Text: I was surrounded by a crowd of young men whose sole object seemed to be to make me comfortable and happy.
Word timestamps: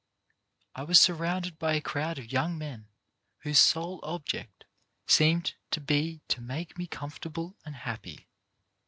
I 0.73 0.81
was 0.81 0.99
surrounded 0.99 1.59
by 1.59 1.73
a 1.75 1.79
crowd 1.79 2.17
of 2.17 2.31
young 2.31 2.57
men 2.57 2.87
whose 3.41 3.59
sole 3.59 3.99
object 4.01 4.65
seemed 5.05 5.53
to 5.69 5.79
be 5.79 6.23
to 6.29 6.41
make 6.41 6.75
me 6.75 6.87
comfortable 6.87 7.55
and 7.65 7.75
happy. 7.75 8.27